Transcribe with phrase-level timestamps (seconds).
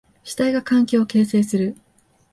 [0.23, 1.75] 主体が環境を形成する。